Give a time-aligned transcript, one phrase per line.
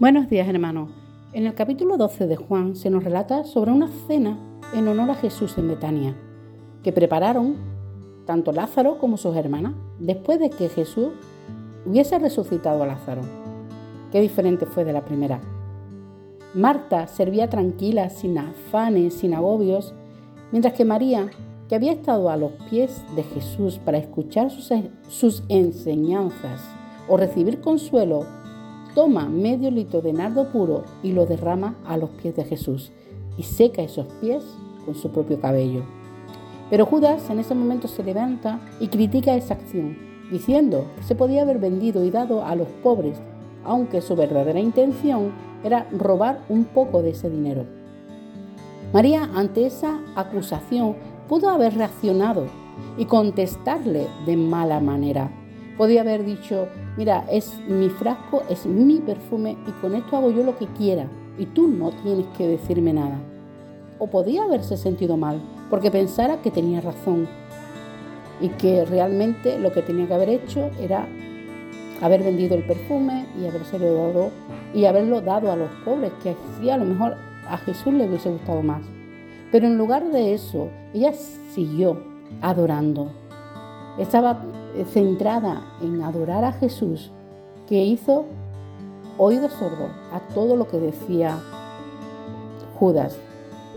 [0.00, 0.90] Buenos días hermanos.
[1.32, 4.38] En el capítulo 12 de Juan se nos relata sobre una cena
[4.72, 6.16] en honor a Jesús en Betania,
[6.84, 7.56] que prepararon
[8.24, 11.08] tanto Lázaro como sus hermanas después de que Jesús
[11.84, 13.22] hubiese resucitado a Lázaro.
[14.12, 15.40] Qué diferente fue de la primera.
[16.54, 19.94] Marta servía tranquila, sin afanes, sin agobios,
[20.52, 21.28] mientras que María,
[21.68, 24.72] que había estado a los pies de Jesús para escuchar sus,
[25.08, 26.62] sus enseñanzas
[27.08, 28.26] o recibir consuelo,
[28.98, 32.90] toma medio litro de nardo puro y lo derrama a los pies de Jesús
[33.36, 34.42] y seca esos pies
[34.84, 35.84] con su propio cabello.
[36.68, 39.96] Pero Judas en ese momento se levanta y critica esa acción,
[40.32, 43.16] diciendo que se podía haber vendido y dado a los pobres,
[43.64, 45.30] aunque su verdadera intención
[45.62, 47.66] era robar un poco de ese dinero.
[48.92, 50.96] María ante esa acusación
[51.28, 52.46] pudo haber reaccionado
[52.96, 55.30] y contestarle de mala manera,
[55.78, 60.42] Podía haber dicho, mira, es mi frasco, es mi perfume y con esto hago yo
[60.42, 61.06] lo que quiera
[61.38, 63.16] y tú no tienes que decirme nada.
[64.00, 67.28] O podía haberse sentido mal porque pensara que tenía razón
[68.40, 71.06] y que realmente lo que tenía que haber hecho era
[72.02, 74.30] haber vendido el perfume y habérselo dado
[74.74, 77.16] y haberlo dado a los pobres, que así a lo mejor
[77.48, 78.82] a Jesús le hubiese gustado más.
[79.52, 81.12] Pero en lugar de eso, ella
[81.54, 82.02] siguió
[82.42, 83.12] adorando.
[83.98, 84.42] Estaba
[84.92, 87.10] centrada en adorar a Jesús,
[87.66, 88.24] que hizo
[89.18, 91.38] oído sordo a todo lo que decía
[92.78, 93.18] Judas.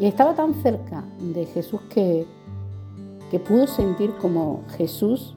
[0.00, 2.26] Y estaba tan cerca de Jesús que,
[3.30, 5.36] que pudo sentir como Jesús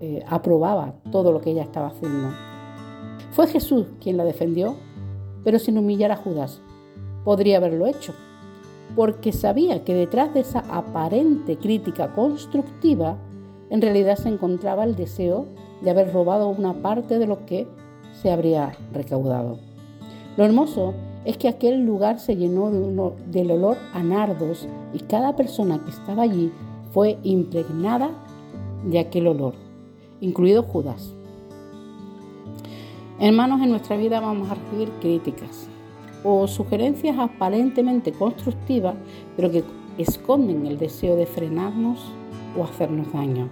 [0.00, 2.30] eh, aprobaba todo lo que ella estaba haciendo.
[3.32, 4.76] Fue Jesús quien la defendió,
[5.42, 6.60] pero sin humillar a Judas.
[7.24, 8.12] Podría haberlo hecho,
[8.94, 13.16] porque sabía que detrás de esa aparente crítica constructiva
[13.70, 15.46] en realidad se encontraba el deseo
[15.82, 17.66] de haber robado una parte de lo que
[18.12, 19.58] se habría recaudado.
[20.36, 25.34] Lo hermoso es que aquel lugar se llenó de del olor a nardos y cada
[25.34, 26.52] persona que estaba allí
[26.92, 28.10] fue impregnada
[28.84, 29.54] de aquel olor,
[30.20, 31.12] incluido Judas.
[33.18, 35.68] Hermanos, en nuestra vida vamos a recibir críticas
[36.22, 38.94] o sugerencias aparentemente constructivas,
[39.36, 39.64] pero que
[39.98, 42.04] esconden el deseo de frenarnos
[42.56, 43.48] o hacernos daño.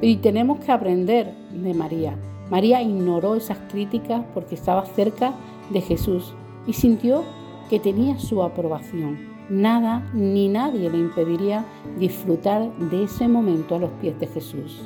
[0.00, 2.16] Y tenemos que aprender de María.
[2.50, 5.34] María ignoró esas críticas porque estaba cerca
[5.70, 6.34] de Jesús
[6.66, 7.24] y sintió
[7.68, 9.30] que tenía su aprobación.
[9.48, 11.64] Nada ni nadie le impediría
[11.98, 14.82] disfrutar de ese momento a los pies de Jesús,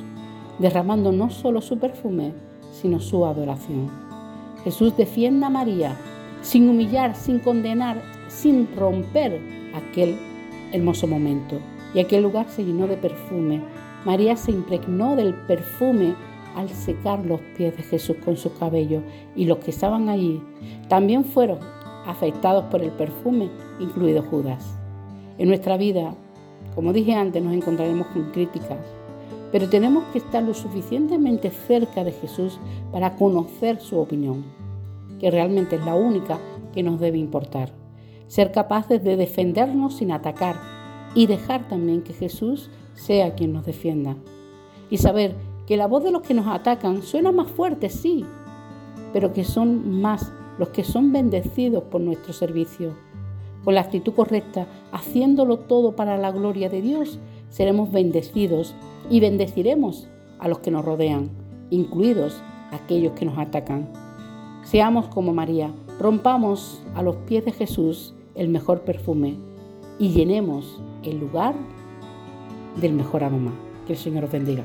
[0.59, 2.33] derramando no solo su perfume,
[2.71, 3.89] sino su adoración.
[4.63, 5.95] Jesús defiende a María
[6.41, 9.39] sin humillar, sin condenar, sin romper
[9.73, 10.15] aquel
[10.71, 11.59] hermoso momento.
[11.95, 13.63] Y aquel lugar se llenó de perfume,
[14.05, 16.13] María se impregnó del perfume
[16.55, 19.01] al secar los pies de Jesús con su cabello
[19.35, 20.41] y los que estaban allí
[20.87, 21.57] también fueron
[22.05, 24.75] afectados por el perfume, incluido Judas.
[25.37, 26.13] En nuestra vida,
[26.75, 28.77] como dije antes, nos encontraremos con críticas,
[29.51, 32.59] pero tenemos que estar lo suficientemente cerca de Jesús
[32.91, 34.45] para conocer su opinión,
[35.19, 36.39] que realmente es la única
[36.73, 37.71] que nos debe importar.
[38.27, 40.75] Ser capaces de defendernos sin atacar
[41.15, 44.15] y dejar también que Jesús sea quien nos defienda.
[44.91, 48.23] Y saber que la voz de los que nos atacan suena más fuerte, sí,
[49.13, 52.93] pero que son más los que son bendecidos por nuestro servicio.
[53.63, 58.75] Con la actitud correcta, haciéndolo todo para la gloria de Dios, seremos bendecidos
[59.09, 60.07] y bendeciremos
[60.39, 61.31] a los que nos rodean,
[61.71, 63.89] incluidos aquellos que nos atacan.
[64.63, 69.37] Seamos como María, rompamos a los pies de Jesús el mejor perfume
[69.97, 71.55] y llenemos el lugar
[72.75, 73.53] del mejor aroma.
[73.85, 74.63] Que el Señor os bendiga.